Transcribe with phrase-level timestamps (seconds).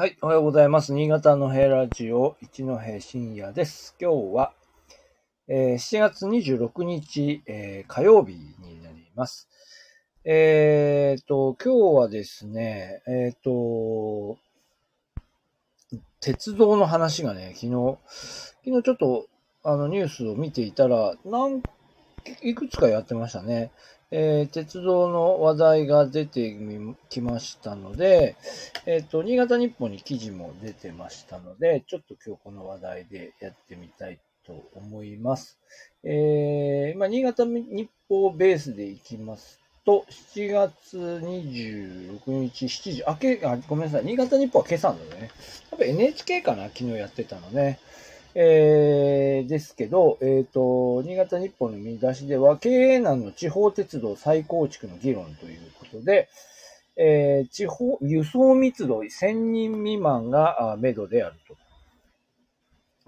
[0.00, 0.94] はい、おはようございます。
[0.94, 3.94] 新潟のヘラジオ一戸深夜です。
[4.00, 4.54] 今日は、
[5.46, 9.46] えー7月26日、えー火曜日になります。
[10.24, 14.38] えっ、と、今日はですね、えっ、と、
[16.20, 17.98] 鉄道の話がね、昨日、
[18.64, 19.26] 昨日ちょっと
[19.62, 21.62] あのニュースを見ていたら、なん
[22.40, 23.70] いくつかやってましたね。
[24.12, 26.56] えー鉄道の話題が出て
[27.08, 28.36] きましたので、
[28.86, 35.58] えっ、と、新潟日報に記事も出てましたので、ちょっと今日この話題でやってみたいと思います。
[36.02, 40.04] えー、まあ、新潟日報ベースでいきますと、
[40.34, 45.30] 7月26日7時、あ、け、あ、ごめんなさい、新潟日報は今朝なのね。
[45.70, 46.64] 多分 NHK かな？
[46.64, 47.78] 昨日やってたのね。
[48.34, 56.28] えー、ですけど、えっ、と、新潟日報の見出しでは、経営難の地方鉄道再構築の議論ということで、
[56.96, 61.56] えー地方、輸送密度1000人未満があ目処であると。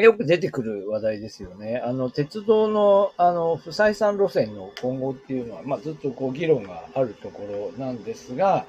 [0.00, 1.80] よく出てくる話題ですよね。
[1.84, 8.66] あの、鉄道の、あの、不採算路線の今後っていうのは、まあ、ずっとこう、議論があるところなんですが、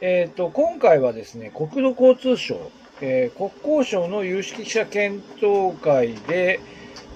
[0.00, 6.60] えっ、と、今回はですね、国土交通省、えー国交省の有識者検討会で、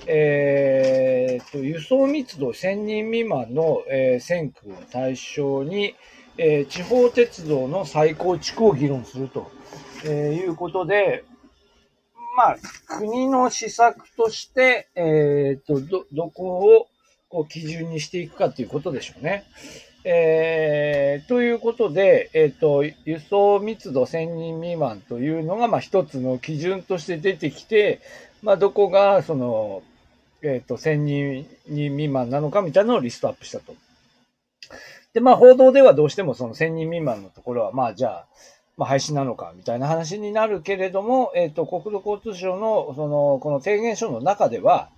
[0.07, 5.95] えーと、輸送密度1000人未満の、えー線区を対象に、
[6.39, 9.51] えー地方鉄道の再構築を議論すると、
[10.05, 11.25] えーいうことで、
[12.37, 12.57] まあ、
[12.99, 16.89] 国の施策として、えーと、ど、どこを
[17.29, 19.45] こう基準にしていくかということでしょうね。
[20.05, 28.01] えーということで、えっ、と、輸送密度1000人未満というのが、まあ、一つの基準として出てきて、
[28.43, 29.83] まあ、どこが、その、
[30.43, 33.75] えっ、と、1000人未満なのかみたいなのをリストアップしたと。
[35.15, 38.27] で、まあ、報道ではどうしてもその1000人未満のところは、まあ、じゃあ、
[38.77, 44.89] まあ、廃止なのかみたいな話になるけれども、えっ、と、国土交通省の、その、この提言書の中では、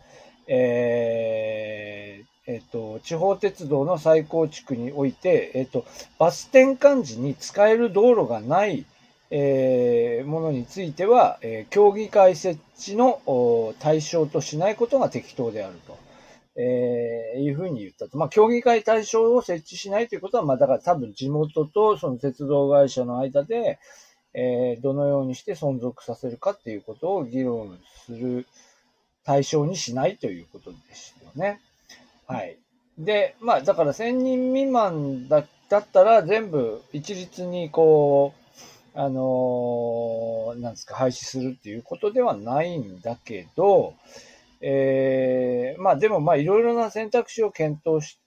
[0.46, 5.86] えーえっ、と、地方鉄道の再構築において、えっ、と、
[6.18, 8.84] バス転換時に使える道路がない、
[9.30, 15.96] えーものについては、えー協議会設置の対象としないことが適当であると。
[16.56, 18.18] えーいうふうに言ったと。
[18.18, 23.78] まあ、協議会対象を設置しないということは、まあ、だから多分地元とその鉄道会社の間で、
[24.34, 28.46] えーどのようにして存続させるかっていうことを議論する
[29.24, 31.60] 対象にしないということですよね。
[32.26, 32.58] はい。
[32.98, 38.34] で、まあ、だから1000人未満だだったら全部一律にこ
[38.94, 43.94] う、あのーなんですか、廃止するっていうことではないんだけど、
[44.60, 48.18] えーまあでもまあいろいろな選択肢を検討し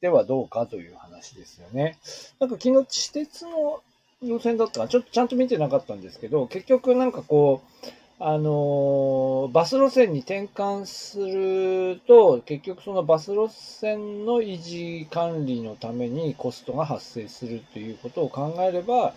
[0.00, 1.98] てはどうかという話ですよね。
[2.40, 3.82] なんか昨日地鉄の
[4.22, 7.86] 路線だったかちょっとちゃんと見てなかったんですけど、結局なんかこう、
[8.20, 19.14] あのバス路線に転換すると、結局そのバス路線の維持管理のためにコストが発生するということを考えれば、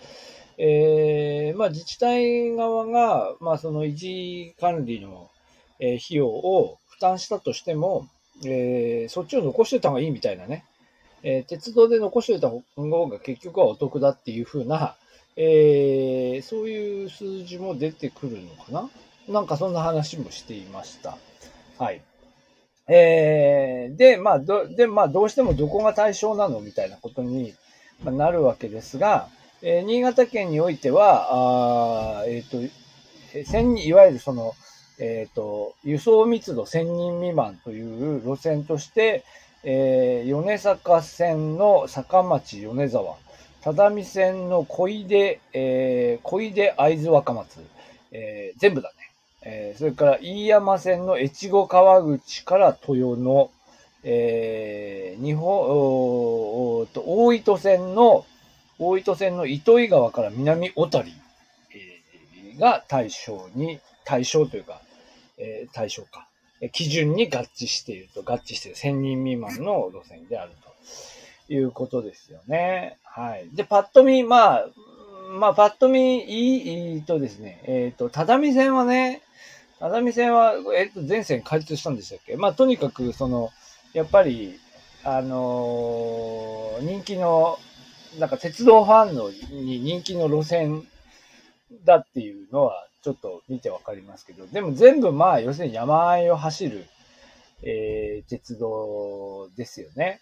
[0.57, 5.29] えーまあ自治体側が、まあその維持管理の、
[5.79, 8.07] えー費用を負担したとしても、
[8.45, 10.65] えーそっちを残しておいた方がいいみたいなね、
[11.21, 14.95] えー鉄道で残しておいた方が結局はお得だっていうふうな、
[15.37, 18.89] えーそういう数字も出てくるのかな？
[19.33, 21.17] なんかそんな話もしていました。
[21.77, 22.01] はい。
[22.89, 27.53] えーで、まあ、ど、で、まあ、どうしてもどこが対象なのみたいなことに
[28.03, 29.29] なるわけですが、
[29.61, 32.57] えー新潟県においては、あえっ、と、
[33.45, 34.53] 千人、いわゆるその、
[34.99, 39.23] えっ、と、輸送密度1000人未満という路線として、
[39.63, 43.17] えー米坂線の坂町米沢、
[43.73, 47.59] 只見線の小出、えー小出会津若松、
[48.11, 48.95] えー全部だね。
[49.41, 53.51] えーそれから飯山線の越後川口から豊野、
[54.05, 58.25] えー日本、おーと大糸線の、
[58.79, 61.11] 大糸線の糸魚川から南小谷、
[61.73, 64.79] えーが対象に、対象というか、
[65.37, 66.29] えー対象か。
[66.61, 70.67] えー基準に合致していると、合致している1000人未満の路線であると
[71.49, 72.97] いうことですよね。
[73.03, 73.49] はい。
[73.53, 74.65] で、パッと見、まあ、
[75.29, 79.21] まあ、パッと見、いい、いいとですね、えっ、と、只見線はね、
[79.79, 82.35] 只見線は、えっ、と、全線開通したんでしたっけ？
[82.37, 83.51] まあ、とにかく、その、
[83.93, 84.59] やっぱり、
[85.03, 87.57] あのー人気の、
[88.19, 90.87] なんか鉄道ファンのに人気の路線
[91.85, 96.85] だっていうのは、ちょっと見てわかりますけど、でも全部まあ、要するに山あいを走る、
[97.63, 100.19] えー鉄道ですよね。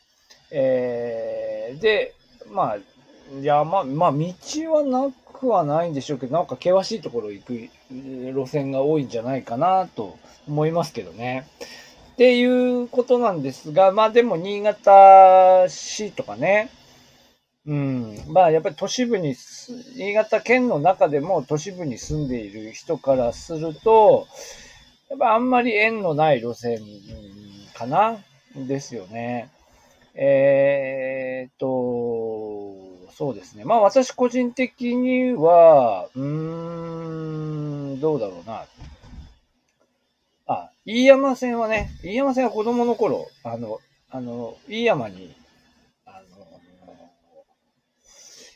[0.58, 2.14] えーで、
[2.52, 2.78] まあ、
[3.42, 4.34] 山、まあ、道
[4.72, 10.18] はなくはないんでしょうけど、なんか険しいところ行く路線が多いんじゃないかなと
[10.48, 11.48] 思いますけどね。
[12.14, 16.70] っていうことなんですが、まあでも新潟市とかね、
[17.66, 19.36] うん、まあやっぱり都市部に、
[19.98, 24.28] 新潟県の中でも都市部に住んでいる人からすると、
[25.10, 26.80] やっぱあんまり縁のない路線
[27.74, 28.18] かな
[28.56, 29.50] ですよね。
[30.16, 33.66] えー、っと、そうですね。
[33.66, 38.66] まあ私個人的には、うーん、どうだろうな。
[40.48, 43.80] あ、飯山線はね、飯山線は子供の頃、あの、
[44.10, 45.36] あの、飯山に、
[46.06, 46.46] あの、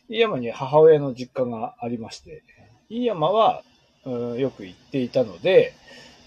[0.07, 2.43] 飯山に母親の実家がありまして、
[2.89, 3.63] 飯山は、
[4.05, 5.73] うん、よく行っていたので、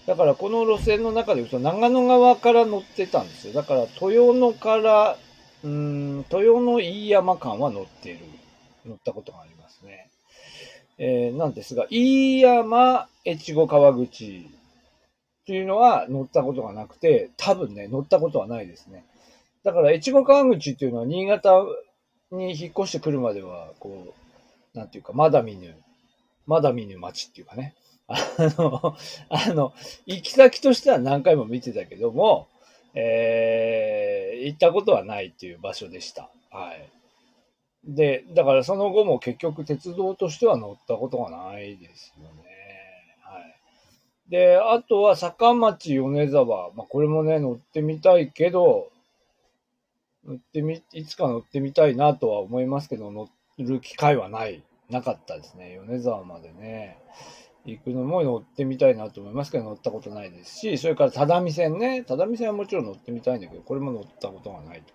[0.05, 3.53] だからこの路線の中で言うと長野側から乗ってたんですよ。
[3.53, 5.17] だから豊野から、
[5.63, 8.25] うん、豊野飯山間は乗っている。
[8.85, 10.09] 乗ったことがありますね。
[10.97, 14.49] えー、なんですが、飯山越後川口
[15.41, 19.05] っていうのは乗ったことがなくて、多分ね、乗ったことはないですね。
[19.63, 21.65] だから越後川口っていうのは新潟
[22.31, 24.13] に引っ越してくるまでは、こ
[24.73, 25.75] う、なんていうか、まだ見ぬ、
[26.45, 27.75] まだ見ぬ街っていうかね。
[28.07, 28.17] あ
[28.57, 28.95] の、
[29.29, 29.73] あの、
[30.05, 32.47] 行き先としては何回も見てたけども、
[32.95, 36.29] えー、行ったことはないっていう場所でした。
[36.51, 36.89] はい。
[37.85, 42.43] で、だからその後も結局鉄道としては乗ったことがないですよね。
[43.21, 44.29] はい。
[44.29, 46.71] で、あとは坂町米沢。
[46.73, 48.89] まあこれもね、乗ってみたいけど、
[50.25, 53.27] 乗ってみ、いつか乗ってみたいなとは思いますけど、乗
[53.57, 55.73] る機会はない、なかったですね。
[55.73, 56.97] 米沢までね。
[57.65, 62.03] 行くのも乗ってみたいなと思いますけど、乗ったことないですし、それから只見線ね。
[62.03, 64.93] 只見線はもちろん乗ってみたいんだけど、これも乗ったことがないと。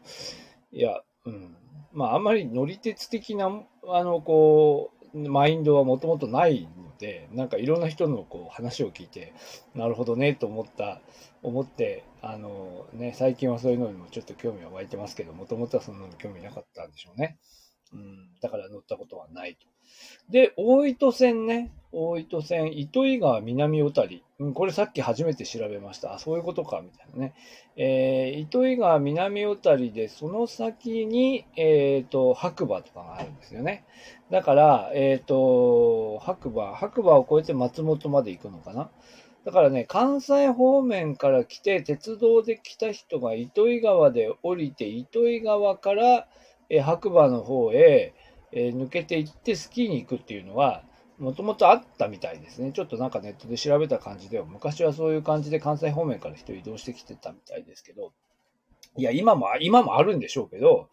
[0.72, 1.56] いや、うん。
[1.92, 3.50] まあ、あんまり乗り鉄的な、
[3.88, 9.32] あの、こう、マインドはもともとないので、なんかいろんな人のこう話を聞いて、
[9.74, 11.00] なるほどね、と思った、
[11.42, 17.38] 思って、あのね、最近はそういうのにもちょっと興味は湧いてますけど、もともとはそんなの興味なかったんでしょうね。
[17.92, 19.66] うん、だから乗ったことはないと。
[20.30, 21.72] で、大糸線ね。
[21.90, 24.22] 大糸線、糸魚川南小谷。
[24.38, 26.14] うん、これさっき初めて調べました。
[26.14, 27.34] あ、そういうことか、みたいなね。
[27.76, 33.84] えー、糸魚川南小谷で、その先に、えっ、ー、と、白馬とかがあるんですよね。
[34.30, 38.90] だから、えっ、ー、と、白馬、白馬を越えて松本まで行くのかな。
[39.46, 46.28] だからね、関西方面から来て、鉄道で来た人が糸魚川で降りて、糸魚川から、
[46.68, 48.14] え白馬の方へ、
[48.52, 50.82] え抜けていってスキーに行くっていうのは、
[51.18, 52.72] もともとあったみたいですね。
[52.72, 58.12] ちょっとなんかネットで調べた感じでは、昔はそういう感じで関西方面から人移動してきてたみたいですけど、
[58.96, 60.88] いや、今も、今もあるんでしょうけど、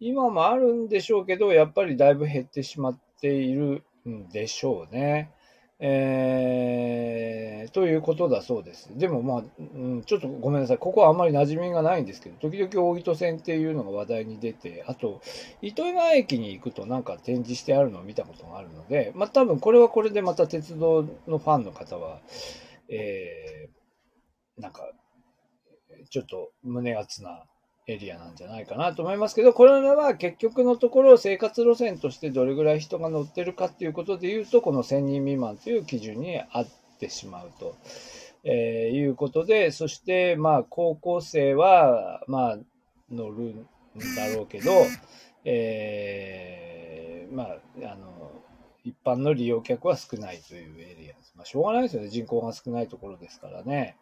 [0.00, 5.30] 今もあるんでしょうけど、やっぱりだいぶ減ってしまっているんでしょうね。
[5.80, 8.90] えー、ということだそうです。
[8.96, 9.62] でもまあ、う
[9.98, 10.78] ん、ちょっとごめんなさい。
[10.78, 15.20] ここはあんまり馴染みがないんですけど、時々大糸線っていうのが話題に出て、あと、
[15.62, 22.20] 糸魚川駅に行くとなんか展示してあるのを見たことがあるので、まあ多分これはこれでまた鉄道のファンの方は、
[22.88, 24.82] えー、なんか、
[26.10, 27.44] ちょっと胸熱な
[27.88, 36.66] エリアなんじゃないかなと思いますけど、これは結局のところ生活路線としてどれぐらい人が乗ってるかっていうことで言うと、この1000人未満という基準に合っ
[37.00, 37.76] てしまうと、
[38.44, 42.58] えー、いうことで、そしてまあ高校生はまあ
[43.10, 43.66] 乗るん
[44.16, 44.70] だろうけど、
[45.44, 47.56] えー、まあ、
[47.90, 48.32] あの、
[48.84, 51.32] 一般の利用客は少ないというエリアです。
[51.36, 52.08] まあ、しょうがないですよね。
[52.08, 53.96] 人口が少ないところですからね。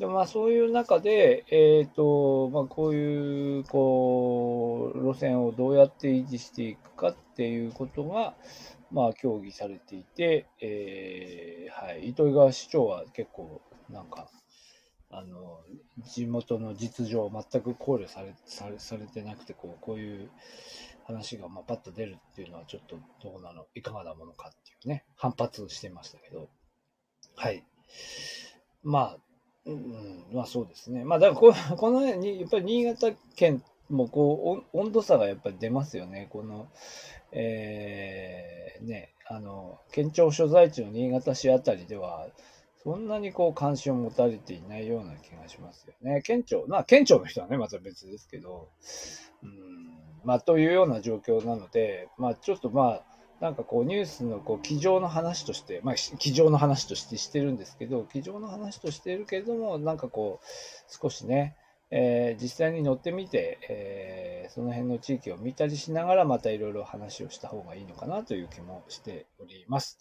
[0.00, 8.34] でまあそういう中で、え、ー、と、まあこういう、こう、路線をどうやって維持していくかっていうことが、
[8.90, 14.30] まあ協議されていて、えー、はい、糸魚川市長は結構、なんか、
[15.10, 15.60] あの、
[15.98, 20.30] 地元の実情を全く考慮されされされてなくて、こう、こういう
[21.04, 26.48] 話が、まあ、パッと出るっていうのはちょっとどうなの、いかがなものかっていうね、反発してましたけど、
[27.36, 27.66] はい。
[28.82, 29.29] まあ、
[29.66, 31.04] うん、まあそうですね。
[31.04, 36.28] まあだからこ このに、やっぱり新潟県もこう温度差がやっぱり出ますよね。
[36.30, 36.68] この、
[37.32, 42.28] えー、ね、あの、県庁所在地の新潟市あたりでは、
[42.82, 46.22] そんなにこう関心を持たれていないような気がしますよね。
[46.22, 48.68] 県庁、まあ県庁の人はね、また別ですけど、
[49.42, 53.09] うん、まあというような状況なので、まあちょっとまあ、
[53.40, 60.46] なんかこうニュースのこう机上の話として、まあ机上の話としてしてるんですけど、机上の話としてるけれども、なんかこう
[60.88, 61.56] 少しね、
[61.90, 69.98] えー、実際に乗ってみて、えー、その辺の地域を見たりしながら、またいろいろ話をした方がいいのかなという気もしております。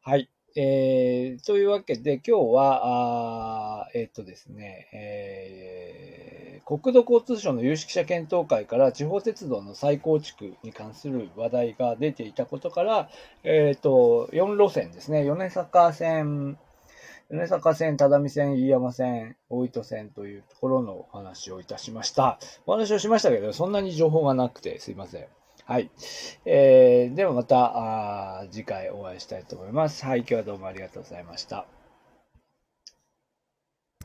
[0.00, 0.30] はい。
[0.56, 6.39] えー、というわけで、今日は、あえっ、とですね、えー、
[6.70, 13.10] 国土交通省の有識者検討会から地方鉄道の再構築に関する話題が出ていたことから、
[13.42, 16.56] えっ、と、4路線ですね、米坂線、
[17.28, 22.38] 米坂線、只見線、飯山線、大糸線というところのお話をいたしました。
[22.66, 25.26] お話をしましたけど、そんなに情報がなくてすいません。
[25.64, 25.90] はい。
[26.44, 30.04] えー、ではまた、次回お会いしたいと思います。
[30.04, 31.66] はい、今日はどうもありがとうございました。